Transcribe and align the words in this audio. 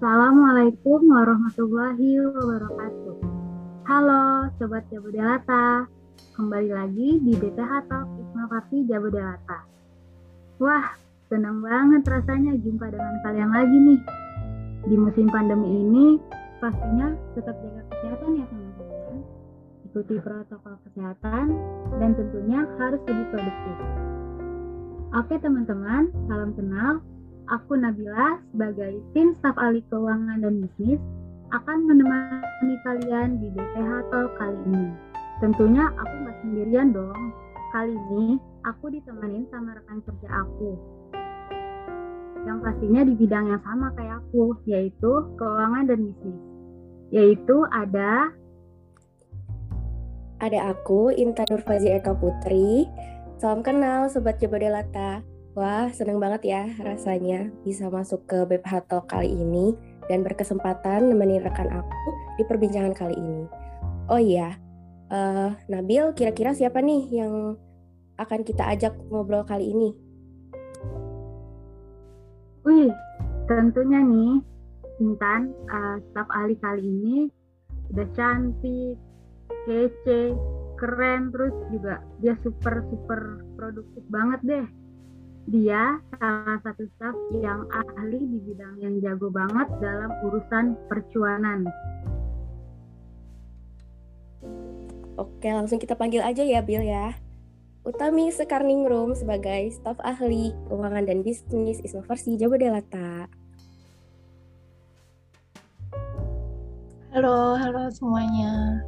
Assalamualaikum 0.00 1.12
warahmatullahi 1.12 2.24
wabarakatuh. 2.24 3.20
Halo 3.84 4.48
Sobat 4.56 4.88
Jabodelata, 4.88 5.84
kembali 6.40 6.72
lagi 6.72 7.20
di 7.20 7.36
BPH 7.36 7.84
Talk 7.84 8.08
Isma 8.16 8.48
Parti 8.48 8.88
Jabodelata. 8.88 9.60
Wah, 10.56 10.96
senang 11.28 11.60
banget 11.60 12.00
rasanya 12.08 12.56
jumpa 12.64 12.88
dengan 12.88 13.12
kalian 13.28 13.52
lagi 13.52 13.76
nih. 13.76 14.00
Di 14.88 14.96
musim 14.96 15.28
pandemi 15.28 15.68
ini, 15.68 16.16
pastinya 16.64 17.12
tetap 17.36 17.60
jaga 17.60 17.84
kesehatan 17.92 18.40
ya 18.40 18.44
teman-teman. 18.48 19.16
Ikuti 19.84 20.16
protokol 20.16 20.80
kesehatan 20.88 21.46
dan 22.00 22.10
tentunya 22.16 22.64
harus 22.80 23.04
lebih 23.04 23.26
produktif. 23.36 23.76
Oke 25.12 25.36
teman-teman, 25.44 26.08
salam 26.24 26.56
kenal. 26.56 27.04
Aku 27.50 27.74
Nabila 27.74 28.38
sebagai 28.54 29.02
tim 29.10 29.34
staf 29.34 29.58
ahli 29.58 29.82
keuangan 29.90 30.38
dan 30.38 30.62
bisnis 30.62 31.02
akan 31.50 31.82
menemani 31.82 32.74
kalian 32.86 33.42
di 33.42 33.50
BPH 33.50 33.90
Talk 34.06 34.38
kali 34.38 34.54
ini. 34.70 34.94
Tentunya 35.42 35.90
aku 35.98 36.14
nggak 36.14 36.36
sendirian 36.46 36.94
dong. 36.94 37.34
Kali 37.74 37.90
ini 37.90 38.38
aku 38.62 38.94
ditemenin 38.94 39.50
sama 39.50 39.74
rekan 39.74 39.98
kerja 40.06 40.28
aku. 40.30 40.78
Yang 42.46 42.58
pastinya 42.62 43.02
di 43.02 43.14
bidang 43.18 43.46
yang 43.50 43.62
sama 43.66 43.90
kayak 43.98 44.22
aku, 44.22 44.54
yaitu 44.70 45.12
keuangan 45.34 45.90
dan 45.90 45.98
bisnis. 46.06 46.38
Yaitu 47.10 47.56
ada 47.74 48.30
ada 50.38 50.70
aku, 50.70 51.10
Intan 51.18 51.50
Nurfazi 51.50 51.98
Eka 51.98 52.14
Putri. 52.14 52.86
Salam 53.42 53.66
kenal 53.66 54.06
Sobat 54.06 54.38
Jabodelata. 54.38 55.29
Wah, 55.60 55.92
seneng 55.92 56.16
banget 56.16 56.56
ya 56.56 56.64
rasanya 56.80 57.52
bisa 57.68 57.92
masuk 57.92 58.24
ke 58.24 58.48
BPH 58.48 58.88
Talk 58.88 59.12
kali 59.12 59.28
ini 59.28 59.76
dan 60.08 60.24
berkesempatan 60.24 61.12
nemenin 61.12 61.44
rekan 61.44 61.68
aku 61.68 62.08
di 62.40 62.48
perbincangan 62.48 62.96
kali 62.96 63.12
ini. 63.12 63.44
Oh 64.08 64.16
iya, 64.16 64.56
uh, 65.12 65.52
Nabil 65.68 66.16
kira-kira 66.16 66.56
siapa 66.56 66.80
nih 66.80 67.12
yang 67.12 67.60
akan 68.16 68.40
kita 68.40 68.72
ajak 68.72 68.96
ngobrol 69.12 69.44
kali 69.44 69.68
ini? 69.68 69.92
Wih, 72.64 72.88
tentunya 73.44 74.00
nih 74.00 74.40
Intan, 75.04 75.52
uh, 75.68 76.00
staf 76.08 76.28
ahli 76.40 76.56
kali 76.56 76.88
ini 76.88 77.16
udah 77.92 78.08
cantik, 78.16 78.96
kece, 79.68 80.32
keren, 80.80 81.28
terus 81.28 81.52
juga 81.68 82.00
dia 82.24 82.32
super 82.40 82.80
super 82.88 83.44
produktif 83.60 84.00
banget 84.08 84.40
deh 84.48 84.79
dia 85.48 85.96
salah 86.20 86.58
satu 86.60 86.84
staff 86.96 87.16
yang 87.40 87.64
ahli 87.72 88.20
di 88.20 88.38
bidang 88.44 88.76
yang 88.82 89.00
jago 89.00 89.32
banget 89.32 89.68
dalam 89.80 90.12
urusan 90.28 90.76
percuanan. 90.90 91.64
Oke, 95.16 95.48
langsung 95.48 95.80
kita 95.80 95.96
panggil 95.96 96.20
aja 96.20 96.44
ya 96.44 96.60
Bill 96.60 96.84
ya. 96.84 97.16
Utami 97.80 98.28
Sekarning 98.28 98.84
Room 98.84 99.16
sebagai 99.16 99.72
staf 99.72 99.96
ahli 100.04 100.52
keuangan 100.68 101.08
dan 101.08 101.24
bisnis 101.24 101.80
Ismaversi 101.80 102.36
Jabodelata. 102.36 103.24
Halo, 107.10 107.56
halo 107.56 107.88
semuanya. 107.88 108.84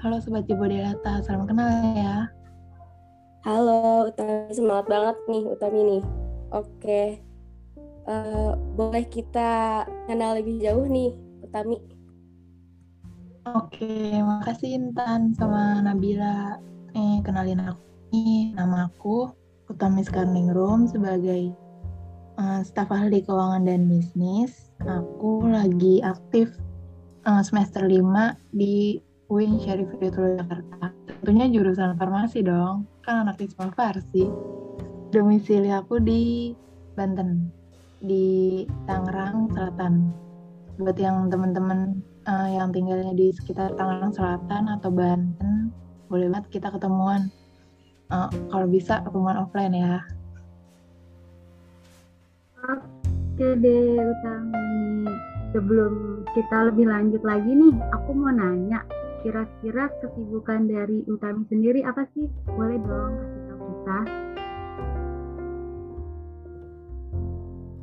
Halo 0.00 0.16
Sobat 0.20 0.48
Jabodelata, 0.48 1.24
salam 1.24 1.48
kenal 1.48 1.68
ya. 1.96 2.39
Halo, 3.40 4.04
Utami 4.04 4.52
semangat 4.52 4.84
banget 4.84 5.16
nih 5.24 5.44
Utami 5.48 5.80
nih. 5.80 6.02
Oke, 6.52 7.24
uh, 8.04 8.52
boleh 8.76 9.08
kita 9.08 9.80
kenal 10.04 10.36
lebih 10.36 10.60
jauh 10.60 10.84
nih 10.84 11.16
Utami. 11.40 11.80
Oke, 13.48 14.20
makasih 14.20 14.76
Intan 14.76 15.32
sama 15.32 15.80
Nabila. 15.80 16.60
Eh, 16.92 17.24
kenalin 17.24 17.64
aku 17.64 17.80
nih, 18.12 18.52
nama 18.60 18.92
aku 18.92 19.32
Utami 19.72 20.04
Skarningrum 20.04 20.84
sebagai 20.84 21.56
uh, 22.36 22.60
staf 22.60 22.92
ahli 22.92 23.24
keuangan 23.24 23.64
dan 23.64 23.88
bisnis. 23.88 24.68
Aku 24.84 25.48
lagi 25.48 26.04
aktif 26.04 26.52
uh, 27.24 27.40
semester 27.40 27.88
5 27.88 28.04
di 28.52 29.00
UIN 29.32 29.56
Syarif 29.64 29.96
Jakarta. 29.96 30.92
Tentunya 31.08 31.48
jurusan 31.48 31.96
farmasi 31.96 32.44
dong 32.44 32.84
kan 33.10 33.26
anak 33.26 33.42
Isma 33.42 33.74
Farsi. 33.74 34.30
Domisili 35.10 35.66
aku 35.74 35.98
di 35.98 36.54
Banten 36.94 37.50
di 37.98 38.62
Tangerang 38.86 39.50
Selatan. 39.50 40.14
Buat 40.78 40.94
yang 40.94 41.26
teman-teman 41.26 41.98
uh, 42.30 42.46
yang 42.46 42.70
tinggalnya 42.70 43.10
di 43.10 43.34
sekitar 43.34 43.74
Tangerang 43.74 44.14
Selatan 44.14 44.70
atau 44.78 44.94
Banten 44.94 45.74
boleh 46.06 46.30
banget 46.30 46.62
kita 46.62 46.70
ketemuan. 46.70 47.26
Uh, 48.14 48.30
kalau 48.54 48.70
bisa 48.70 49.02
ketemuan 49.02 49.42
offline 49.42 49.74
ya. 49.74 50.06
Oke 52.62 53.58
deh 53.58 54.06
Utami 54.06 55.10
sebelum 55.50 56.22
kita 56.30 56.70
lebih 56.70 56.86
lanjut 56.86 57.26
lagi 57.26 57.58
nih 57.58 57.74
aku 57.90 58.14
mau 58.14 58.30
nanya 58.30 58.86
kira-kira 59.20 59.92
kesibukan 60.00 60.64
dari 60.64 61.04
Utami 61.04 61.44
sendiri 61.52 61.84
apa 61.84 62.08
sih? 62.16 62.26
Boleh 62.48 62.80
dong 62.80 63.12
kasih 63.20 63.42
tahu 63.46 63.60
kita. 63.60 63.98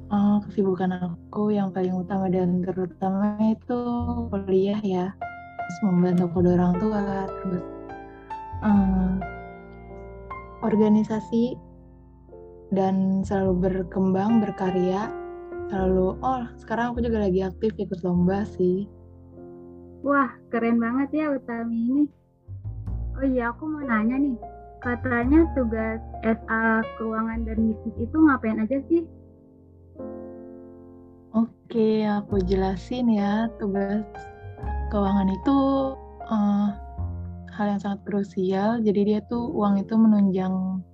Oh, 0.08 0.38
kesibukan 0.48 0.92
aku 0.96 1.52
yang 1.52 1.70
paling 1.76 1.92
utama 1.92 2.32
dan 2.32 2.64
terutama 2.64 3.36
itu 3.44 3.80
kuliah 4.32 4.80
ya. 4.80 5.12
Terus 5.60 5.80
membantu 5.84 6.32
kedua 6.32 6.54
orang 6.56 6.74
tua, 6.80 7.04
terus 7.28 7.66
um, 8.64 9.20
organisasi 10.64 11.60
dan 12.72 13.22
selalu 13.28 13.68
berkembang, 13.68 14.40
berkarya. 14.40 15.12
Selalu, 15.68 16.16
oh 16.24 16.48
sekarang 16.64 16.96
aku 16.96 17.04
juga 17.04 17.28
lagi 17.28 17.44
aktif 17.44 17.76
ikut 17.76 18.00
lomba 18.08 18.48
sih 18.48 18.88
Wah, 20.06 20.30
keren 20.54 20.78
banget 20.78 21.10
ya 21.14 21.26
Utami 21.34 21.78
ini. 21.90 22.04
Oh 23.18 23.26
iya, 23.26 23.50
aku 23.50 23.66
mau 23.66 23.82
nanya 23.82 24.22
nih. 24.22 24.38
Katanya 24.78 25.42
tugas 25.58 25.98
SA 26.22 26.86
Keuangan 27.02 27.50
dan 27.50 27.58
Bisnis 27.74 27.98
itu 27.98 28.18
ngapain 28.18 28.62
aja 28.62 28.78
sih? 28.86 29.02
Oke, 31.34 32.06
aku 32.06 32.38
jelasin 32.46 33.10
ya. 33.10 33.50
Tugas 33.58 34.06
keuangan 34.94 35.28
itu 35.34 35.58
uh, 36.30 36.70
hal 37.58 37.66
yang 37.74 37.82
sangat 37.82 38.06
krusial. 38.06 38.78
Jadi 38.86 39.02
dia 39.02 39.20
tuh 39.26 39.50
uang 39.50 39.82
itu 39.82 39.98
menunjang 39.98 40.86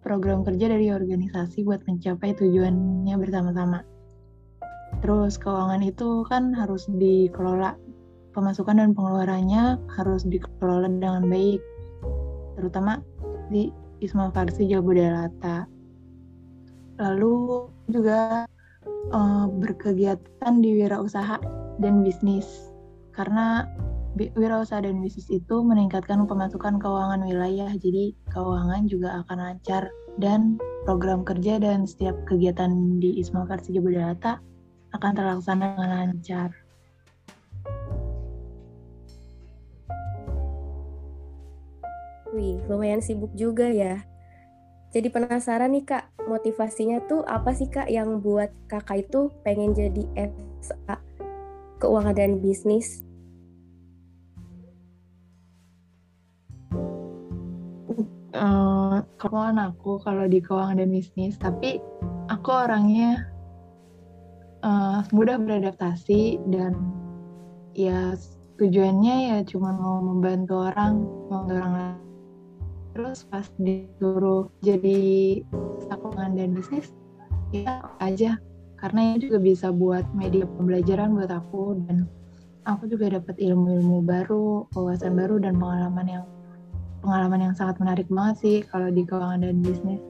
program 0.00 0.46
kerja 0.46 0.70
dari 0.70 0.94
organisasi 0.94 1.66
buat 1.66 1.82
mencapai 1.90 2.38
tujuannya 2.38 3.18
bersama-sama. 3.18 3.82
Terus 5.02 5.36
keuangan 5.36 5.82
itu 5.82 6.22
kan 6.30 6.54
harus 6.54 6.86
dikelola 6.86 7.74
pemasukan 8.34 8.82
dan 8.82 8.90
pengeluarannya 8.92 9.78
harus 9.94 10.26
dikelola 10.26 10.90
dengan 10.90 11.30
baik, 11.30 11.62
terutama 12.58 13.00
di 13.48 13.70
Isma 14.02 14.34
Farsi 14.34 14.66
Jabodelata. 14.66 15.70
Lalu 16.98 17.66
juga 17.88 18.44
uh, 19.14 19.46
berkegiatan 19.48 20.54
di 20.58 20.82
wirausaha 20.82 21.38
dan 21.78 22.02
bisnis, 22.02 22.74
karena 23.14 23.70
wirausaha 24.18 24.82
dan 24.82 25.02
bisnis 25.02 25.26
itu 25.30 25.62
meningkatkan 25.62 26.26
pemasukan 26.26 26.78
keuangan 26.82 27.22
wilayah, 27.26 27.70
jadi 27.78 28.14
keuangan 28.30 28.86
juga 28.90 29.22
akan 29.26 29.38
lancar 29.38 29.90
dan 30.22 30.58
program 30.86 31.26
kerja 31.26 31.58
dan 31.58 31.86
setiap 31.86 32.14
kegiatan 32.30 33.00
di 33.02 33.18
Isma 33.18 33.46
Farsi 33.46 33.74
Jabodelata 33.74 34.38
akan 34.94 35.12
terlaksana 35.18 35.74
dengan 35.74 35.90
lancar. 35.90 36.63
Wih, 42.34 42.58
lumayan 42.66 42.98
sibuk 42.98 43.30
juga 43.38 43.70
ya. 43.70 44.02
Jadi 44.90 45.06
penasaran 45.06 45.70
nih 45.70 45.86
kak, 45.86 46.10
motivasinya 46.26 46.98
tuh 47.06 47.22
apa 47.22 47.54
sih 47.54 47.70
kak 47.70 47.86
yang 47.86 48.18
buat 48.18 48.50
kakak 48.66 49.06
itu 49.06 49.30
pengen 49.46 49.70
jadi 49.70 50.02
SA 50.58 50.98
keuangan 51.78 52.18
dan 52.18 52.42
bisnis? 52.42 53.06
Uh, 58.34 58.98
keuangan 59.22 59.70
aku 59.70 60.02
kalau 60.02 60.26
di 60.26 60.42
keuangan 60.42 60.82
dan 60.82 60.90
bisnis, 60.90 61.38
tapi 61.38 61.78
aku 62.26 62.50
orangnya 62.50 63.30
uh, 64.66 65.06
mudah 65.14 65.38
beradaptasi 65.38 66.42
dan 66.50 66.74
ya 67.78 68.18
tujuannya 68.58 69.14
ya 69.30 69.38
cuma 69.46 69.70
mau 69.70 70.02
membantu 70.02 70.66
orang, 70.66 70.98
mau 71.30 71.46
orang 71.46 71.74
lain 71.78 72.03
terus 72.94 73.26
pas 73.26 73.50
disuruh 73.58 74.48
jadi 74.62 75.42
keuangan 75.90 76.38
dan 76.38 76.54
bisnis 76.54 76.94
ya 77.50 77.82
aja 77.98 78.38
karena 78.78 79.00
ini 79.14 79.16
juga 79.26 79.38
bisa 79.42 79.74
buat 79.74 80.06
media 80.14 80.46
pembelajaran 80.46 81.18
buat 81.18 81.30
aku 81.30 81.78
dan 81.86 82.06
aku 82.64 82.88
juga 82.88 83.12
dapat 83.12 83.36
ilmu-ilmu 83.40 84.04
baru, 84.04 84.68
wawasan 84.72 85.16
baru 85.16 85.40
dan 85.40 85.56
pengalaman 85.56 86.06
yang 86.08 86.24
pengalaman 87.04 87.40
yang 87.50 87.54
sangat 87.56 87.76
menarik 87.80 88.08
banget 88.08 88.36
sih 88.40 88.56
kalau 88.64 88.88
di 88.88 89.04
keuangan 89.04 89.44
dan 89.44 89.60
bisnis. 89.60 90.00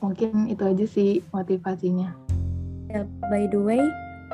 Mungkin 0.00 0.48
itu 0.52 0.62
aja 0.64 0.86
sih 0.88 1.20
motivasinya. 1.32 2.12
Ya, 2.92 3.04
by 3.28 3.48
the 3.48 3.60
way, 3.60 3.82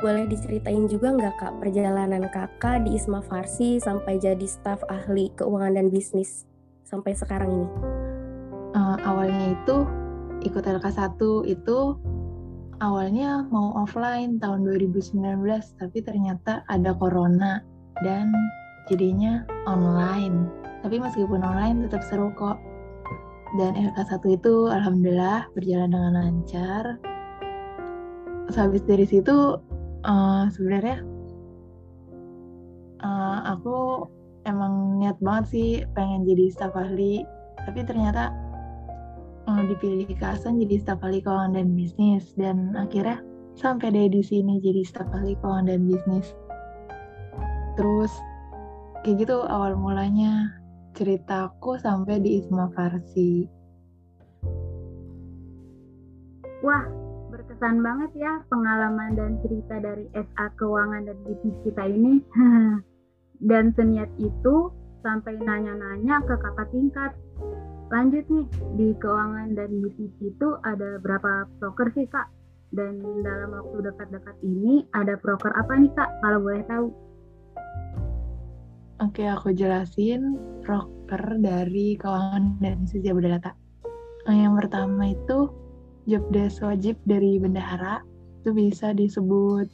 boleh 0.03 0.27
diceritain 0.27 0.83
juga 0.91 1.15
nggak 1.15 1.35
kak 1.39 1.53
perjalanan 1.63 2.27
kakak 2.27 2.83
di 2.83 2.99
Isma 2.99 3.23
Farsi 3.23 3.79
sampai 3.79 4.19
jadi 4.19 4.43
staf 4.43 4.83
ahli 4.91 5.31
keuangan 5.39 5.79
dan 5.79 5.87
bisnis 5.87 6.43
sampai 6.83 7.15
sekarang 7.15 7.63
ini? 7.63 7.69
Uh, 8.75 8.99
awalnya 9.07 9.55
itu 9.55 9.87
ikut 10.43 10.67
LK1 10.67 11.15
itu 11.47 11.95
awalnya 12.83 13.47
mau 13.47 13.71
offline 13.79 14.43
tahun 14.43 14.67
2019 14.67 15.23
tapi 15.79 15.97
ternyata 16.03 16.67
ada 16.67 16.91
corona 16.91 17.63
dan 18.03 18.27
jadinya 18.91 19.47
online. 19.63 20.51
Tapi 20.83 20.99
meskipun 20.99 21.39
online 21.39 21.87
tetap 21.87 22.03
seru 22.03 22.27
kok. 22.35 22.59
Dan 23.55 23.79
LK1 23.79 24.19
itu 24.35 24.67
alhamdulillah 24.67 25.47
berjalan 25.55 25.95
dengan 25.95 26.13
lancar. 26.19 26.99
Habis 28.51 28.83
dari 28.83 29.07
situ 29.07 29.55
uh, 30.03 30.47
sebenarnya 30.51 31.03
uh, 33.03 33.39
aku 33.55 34.07
emang 34.47 34.99
niat 34.99 35.17
banget 35.23 35.45
sih 35.49 35.69
pengen 35.95 36.27
jadi 36.27 36.51
staf 36.51 36.75
ahli, 36.75 37.23
tapi 37.63 37.83
ternyata 37.87 38.31
uh, 39.47 39.61
dipilih 39.67 40.07
Kasan 40.19 40.59
jadi 40.59 40.79
staf 40.83 40.99
ahli 41.03 41.23
keuangan 41.23 41.55
dan 41.55 41.75
bisnis 41.75 42.31
dan 42.35 42.75
akhirnya 42.75 43.23
sampai 43.53 43.93
deh 43.93 44.09
di 44.09 44.21
sini 44.23 44.59
jadi 44.59 44.83
staf 44.83 45.07
ahli 45.11 45.35
keuangan 45.39 45.67
dan 45.71 45.87
bisnis. 45.87 46.35
Terus 47.79 48.11
kayak 49.03 49.27
gitu 49.27 49.43
awal 49.47 49.75
mulanya 49.75 50.53
ceritaku 50.93 51.75
sampai 51.81 52.21
di 52.21 52.39
Isma 52.39 52.69
Farsi. 52.77 53.49
Wah, 56.63 56.87
berkesan 57.43 57.83
banget 57.83 58.11
ya 58.15 58.39
pengalaman 58.47 59.19
dan 59.19 59.35
cerita 59.43 59.75
dari 59.83 60.07
SA 60.15 60.47
Keuangan 60.55 61.03
dan 61.11 61.17
Bisnis 61.27 61.57
kita 61.67 61.83
ini. 61.91 62.23
dan 63.51 63.75
seniat 63.75 64.07
itu 64.23 64.71
sampai 65.03 65.35
nanya-nanya 65.35 66.23
ke 66.23 66.35
kakak 66.39 66.71
tingkat. 66.71 67.11
Lanjut 67.91 68.25
nih, 68.31 68.47
di 68.79 68.87
keuangan 68.97 69.53
dan 69.53 69.69
bisnis 69.83 70.15
itu 70.23 70.47
ada 70.65 70.97
berapa 71.03 71.45
broker 71.59 71.91
sih 71.93 72.07
kak? 72.09 72.31
Dan 72.73 73.03
dalam 73.21 73.53
waktu 73.53 73.85
dekat-dekat 73.85 74.33
ini 74.41 74.81
ada 74.97 75.13
broker 75.19 75.53
apa 75.53 75.77
nih 75.77 75.91
kak, 75.93 76.09
kalau 76.23 76.39
boleh 76.41 76.63
tahu? 76.65 76.87
Oke, 79.03 79.27
aku 79.27 79.51
jelasin 79.53 80.39
broker 80.63 81.37
dari 81.37 81.99
keuangan 81.99 82.57
dan 82.63 82.87
bisnis 82.87 83.03
Jabodetabek. 83.05 83.53
Yang 84.31 84.53
pertama 84.65 85.03
itu 85.11 85.51
job 86.07 86.23
desk 86.31 86.63
wajib 86.63 86.99
dari 87.07 87.39
bendahara 87.39 88.03
itu 88.43 88.51
bisa 88.51 88.91
disebut 88.91 89.67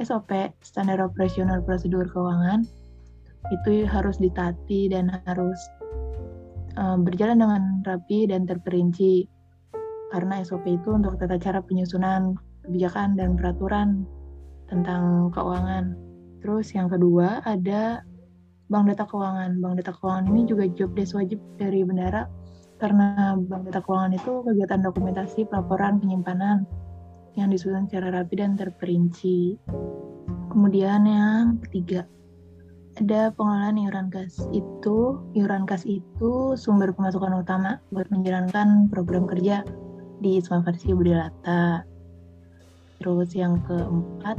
SOP 0.00 0.32
standar 0.60 1.00
operasional 1.00 1.60
prosedur 1.64 2.08
keuangan 2.12 2.64
itu 3.48 3.88
harus 3.88 4.20
ditati 4.20 4.92
dan 4.92 5.08
harus 5.24 5.56
uh, 6.76 7.00
berjalan 7.00 7.40
dengan 7.40 7.62
rapi 7.88 8.28
dan 8.28 8.44
terperinci 8.44 9.24
karena 10.12 10.42
SOP 10.44 10.66
itu 10.66 10.92
untuk 10.92 11.16
tata 11.16 11.40
cara 11.40 11.64
penyusunan 11.64 12.36
kebijakan 12.66 13.16
dan 13.16 13.38
peraturan 13.38 14.04
tentang 14.68 15.30
keuangan. 15.32 15.94
Terus 16.42 16.74
yang 16.74 16.90
kedua 16.90 17.40
ada 17.46 18.02
Bank 18.70 18.90
Data 18.90 19.06
Keuangan. 19.06 19.58
Bank 19.58 19.82
Data 19.82 19.92
Keuangan 19.94 20.26
ini 20.30 20.46
juga 20.46 20.66
job 20.70 20.94
desk 20.94 21.18
wajib 21.18 21.38
dari 21.58 21.82
bendara 21.86 22.26
karena 22.80 23.36
Bank 23.36 23.68
Data 23.68 23.84
Keuangan 23.84 24.16
itu 24.16 24.32
kegiatan 24.40 24.80
dokumentasi, 24.80 25.44
pelaporan, 25.46 26.00
penyimpanan 26.00 26.64
yang 27.36 27.52
disusun 27.52 27.86
secara 27.86 28.10
rapi 28.10 28.40
dan 28.40 28.56
terperinci. 28.56 29.60
Kemudian 30.50 31.06
yang 31.06 31.60
ketiga, 31.68 32.08
ada 32.98 33.30
pengelolaan 33.36 33.78
iuran 33.78 34.08
kas. 34.10 34.40
Itu 34.50 35.20
iuran 35.36 35.68
kas 35.68 35.86
itu 35.86 36.56
sumber 36.58 36.90
pemasukan 36.96 37.44
utama 37.44 37.78
buat 37.94 38.08
menjalankan 38.10 38.90
program 38.90 39.28
kerja 39.28 39.62
di 40.18 40.40
Isma 40.40 40.64
Farsi 40.64 40.90
Budilata. 40.90 41.86
Terus 42.98 43.30
yang 43.32 43.62
keempat, 43.64 44.36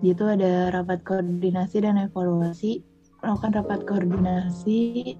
itu 0.00 0.24
ada 0.24 0.70
rapat 0.70 1.02
koordinasi 1.02 1.82
dan 1.82 1.98
evaluasi 1.98 2.86
melakukan 3.18 3.50
rapat 3.58 3.80
koordinasi 3.82 5.18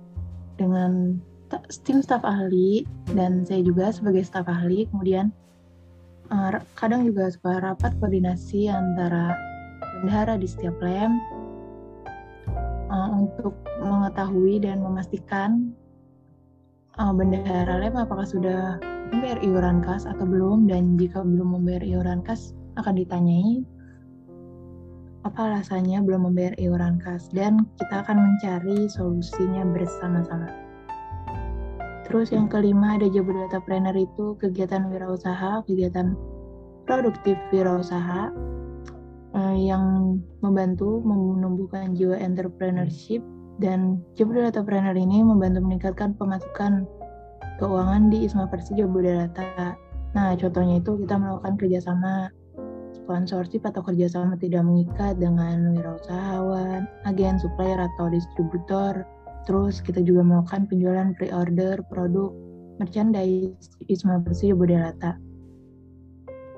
dengan 0.55 1.19
tim 1.85 2.05
staf 2.05 2.23
ahli 2.25 2.85
dan 3.17 3.45
saya 3.45 3.65
juga 3.65 3.91
sebagai 3.93 4.25
staf 4.25 4.45
ahli 4.49 4.85
kemudian 4.93 5.33
uh, 6.29 6.61
kadang 6.77 7.05
juga 7.09 7.33
suka 7.33 7.61
rapat 7.65 7.97
koordinasi 8.01 8.69
antara 8.69 9.37
bendahara 10.01 10.37
di 10.37 10.47
setiap 10.47 10.77
lem 10.85 11.17
uh, 12.93 13.09
untuk 13.17 13.57
mengetahui 13.81 14.61
dan 14.61 14.85
memastikan 14.85 15.73
uh, 17.01 17.13
bendahara 17.13 17.81
lem 17.81 17.97
apakah 17.97 18.29
sudah 18.29 18.77
membayar 19.09 19.41
iuran 19.41 19.81
kas 19.81 20.05
atau 20.05 20.29
belum 20.29 20.69
dan 20.69 21.01
jika 21.01 21.25
belum 21.25 21.57
membayar 21.61 21.81
iuran 21.81 22.21
kas 22.21 22.53
akan 22.77 22.95
ditanyai 22.95 23.65
apa 25.27 25.51
alasannya 25.51 25.99
belum 26.05 26.31
membayar 26.31 26.55
iuran 26.57 27.03
kas 27.03 27.27
dan 27.35 27.67
kita 27.77 28.07
akan 28.07 28.17
mencari 28.23 28.87
solusinya 28.87 29.67
bersama-sama. 29.75 30.68
Terus 32.09 32.33
yang 32.33 32.49
kelima 32.49 32.97
ada 32.97 33.05
Planner 33.61 33.93
itu 33.93 34.33
kegiatan 34.41 34.89
wirausaha, 34.89 35.61
kegiatan 35.69 36.17
produktif 36.89 37.37
wirausaha 37.53 38.33
eh, 39.37 39.57
yang 39.61 40.17
membantu 40.41 41.05
menumbuhkan 41.05 41.93
jiwa 41.93 42.17
entrepreneurship 42.17 43.21
dan 43.61 44.01
Planner 44.65 44.97
ini 44.97 45.21
membantu 45.21 45.61
meningkatkan 45.61 46.17
pemasukan 46.17 46.89
keuangan 47.61 48.09
di 48.09 48.25
Isma 48.25 48.49
Persi 48.49 48.79
Data. 49.29 49.77
Nah, 50.17 50.33
contohnya 50.41 50.81
itu 50.81 50.97
kita 51.05 51.21
melakukan 51.21 51.61
kerjasama 51.61 52.33
sponsorship 52.97 53.65
atau 53.65 53.85
kerjasama 53.85 54.37
tidak 54.37 54.65
mengikat 54.65 55.17
dengan 55.21 55.77
wirausahawan, 55.77 56.89
agen, 57.05 57.37
supplier, 57.37 57.77
atau 57.77 58.09
distributor. 58.09 59.05
Terus 59.49 59.81
kita 59.81 60.05
juga 60.05 60.21
melakukan 60.21 60.69
penjualan 60.69 61.09
pre-order 61.17 61.81
produk 61.89 62.37
merchandise 62.77 63.73
Isma 63.89 64.21
Bersih 64.21 64.53
Bodelata. 64.53 65.17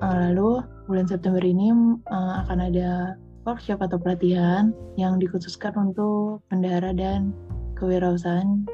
Eh, 0.03 0.17
lalu 0.35 0.59
bulan 0.91 1.07
September 1.07 1.39
ini 1.39 1.71
eh, 2.11 2.33
akan 2.43 2.59
ada 2.67 3.15
workshop 3.47 3.79
atau 3.79 3.95
pelatihan 3.95 4.75
yang 4.99 5.17
dikhususkan 5.23 5.71
untuk 5.79 6.43
pendahara 6.51 6.91
dan 6.91 7.31
kewirausahaan 7.79 8.67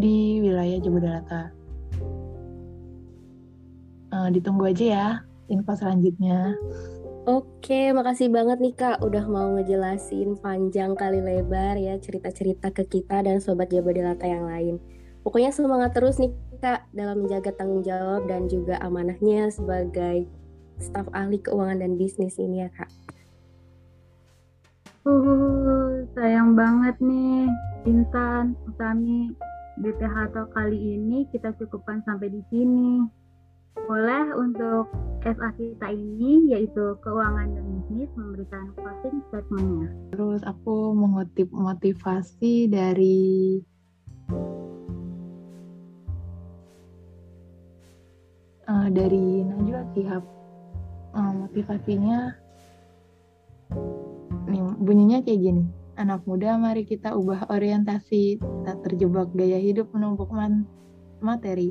di 0.00 0.42
wilayah 0.42 0.82
Jabodetabek. 0.82 1.54
Uh, 4.14 4.30
ditunggu 4.30 4.70
aja 4.70 4.86
ya 4.86 5.08
info 5.50 5.74
selanjutnya. 5.74 6.54
Oke, 7.24 7.88
makasih 7.96 8.28
banget 8.28 8.60
nih 8.60 8.76
Kak 8.76 9.00
udah 9.00 9.24
mau 9.24 9.56
ngejelasin 9.56 10.36
panjang 10.44 10.92
kali 10.92 11.24
lebar 11.24 11.72
ya 11.80 11.96
cerita-cerita 11.96 12.68
ke 12.68 12.84
kita 12.84 13.24
dan 13.24 13.40
Sobat 13.40 13.72
Jabadelata 13.72 14.28
yang 14.28 14.44
lain. 14.44 14.76
Pokoknya 15.24 15.48
semangat 15.48 15.96
terus 15.96 16.20
nih 16.20 16.36
Kak 16.60 16.84
dalam 16.92 17.24
menjaga 17.24 17.56
tanggung 17.56 17.80
jawab 17.80 18.28
dan 18.28 18.44
juga 18.44 18.76
amanahnya 18.84 19.48
sebagai 19.48 20.28
staf 20.76 21.08
ahli 21.16 21.40
keuangan 21.40 21.80
dan 21.80 21.96
bisnis 21.96 22.36
ini 22.36 22.60
ya 22.60 22.68
Kak. 22.76 22.92
Uh, 25.08 26.04
sayang 26.12 26.52
banget 26.52 27.00
nih 27.00 27.48
Intan, 27.88 28.52
Utami, 28.68 29.32
atau 29.80 30.44
kali 30.52 30.76
ini 31.00 31.24
kita 31.32 31.56
cukupkan 31.56 32.04
sampai 32.04 32.28
di 32.28 32.44
sini 32.52 33.23
boleh 33.74 34.24
untuk 34.38 34.86
SA 35.24 35.50
kita 35.56 35.88
ini 35.90 36.52
yaitu 36.52 36.94
keuangan 37.00 37.48
dan 37.48 37.64
bisnis 37.80 38.10
memberikan 38.14 38.70
closing 38.76 39.18
statementnya. 39.32 39.88
Terus 40.12 40.40
aku 40.44 40.92
mengutip 40.92 41.48
motivasi 41.50 42.68
dari 42.68 43.58
uh, 48.68 48.88
dari 48.92 49.42
Najwa 49.42 49.82
Sihab. 49.96 50.24
Uh, 51.14 51.46
motivasinya 51.46 52.34
nih 54.50 54.62
bunyinya 54.82 55.18
kayak 55.22 55.40
gini. 55.40 55.64
Anak 55.94 56.26
muda, 56.26 56.58
mari 56.58 56.82
kita 56.82 57.14
ubah 57.14 57.46
orientasi, 57.54 58.42
tak 58.66 58.82
terjebak 58.82 59.30
gaya 59.30 59.62
hidup 59.62 59.94
menumpuk 59.94 60.26
materi 61.22 61.70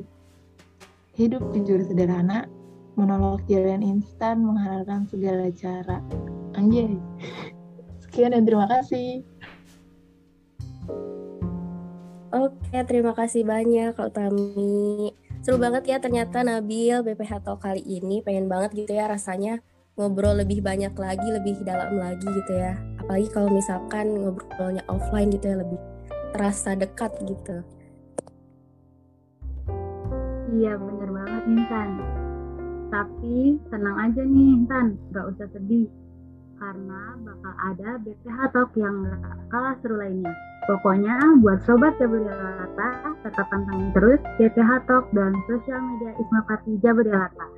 hidup 1.14 1.42
jujur 1.54 1.80
sederhana, 1.86 2.50
menolak 2.98 3.42
jalan 3.46 3.82
instan, 3.82 4.42
menghalalkan 4.42 5.06
segala 5.06 5.50
cara. 5.54 5.98
Anjay. 6.58 6.98
Sekian 8.02 8.34
dan 8.34 8.46
terima 8.46 8.66
kasih. 8.70 9.22
Oke, 12.34 12.78
terima 12.90 13.14
kasih 13.14 13.46
banyak 13.46 13.94
Kak 13.94 14.10
Utami. 14.10 15.14
Seru 15.46 15.54
banget 15.60 15.86
ya 15.86 16.02
ternyata 16.02 16.42
Nabil 16.42 16.98
BPH 17.06 17.46
Talk 17.46 17.62
kali 17.62 17.82
ini. 17.86 18.26
Pengen 18.26 18.50
banget 18.50 18.74
gitu 18.74 18.98
ya 18.98 19.06
rasanya 19.06 19.62
ngobrol 19.94 20.42
lebih 20.42 20.58
banyak 20.58 20.90
lagi, 20.98 21.28
lebih 21.30 21.62
dalam 21.62 21.94
lagi 21.94 22.26
gitu 22.26 22.52
ya. 22.58 22.74
Apalagi 22.98 23.30
kalau 23.30 23.54
misalkan 23.54 24.18
ngobrolnya 24.18 24.82
offline 24.90 25.30
gitu 25.30 25.54
ya 25.54 25.56
lebih 25.62 25.78
terasa 26.34 26.74
dekat 26.74 27.14
gitu. 27.22 27.62
Iya 30.54 30.78
bener 30.78 31.10
banget 31.10 31.42
Intan. 31.50 31.88
Tapi 32.94 33.58
tenang 33.74 33.96
aja 33.98 34.22
nih 34.22 34.46
Intan, 34.54 34.94
gak 35.10 35.26
usah 35.34 35.50
sedih. 35.50 35.90
Karena 36.54 37.18
bakal 37.26 37.54
ada 37.58 37.90
BPH 38.06 38.38
Talk 38.54 38.70
yang 38.78 39.02
gak 39.02 39.50
kalah 39.50 39.74
seru 39.82 39.98
lainnya. 39.98 40.30
Pokoknya 40.70 41.18
buat 41.42 41.58
Sobat 41.66 41.98
Jabodelatah 41.98 43.18
tetap 43.26 43.46
pantengin 43.50 43.90
terus 43.98 44.22
BPH 44.38 44.86
Talk 44.86 45.10
dan 45.10 45.34
sosial 45.50 45.82
media 45.82 46.14
Isma 46.22 46.40
Parti 46.46 46.78
Jabodelatah. 46.78 47.50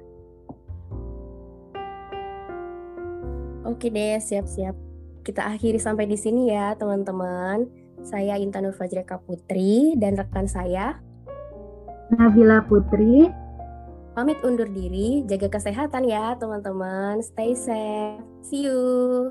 Oke 3.68 3.92
deh, 3.92 4.16
siap-siap. 4.16 4.72
Kita 5.20 5.44
akhiri 5.52 5.76
sampai 5.76 6.08
di 6.08 6.16
sini 6.16 6.48
ya 6.48 6.72
teman-teman. 6.80 7.68
Saya 8.00 8.40
Intan 8.40 8.64
Nur 8.64 8.72
Fajreka 8.72 9.20
Putri 9.20 9.98
dan 9.98 10.16
rekan 10.16 10.46
saya 10.46 11.02
Nabila 12.14 12.62
Putri. 12.66 13.26
Pamit 14.16 14.38
undur 14.46 14.70
diri, 14.70 15.26
jaga 15.28 15.52
kesehatan 15.52 16.08
ya 16.08 16.38
teman-teman. 16.40 17.20
Stay 17.20 17.52
safe. 17.52 18.22
See 18.40 18.64
you. 18.64 19.28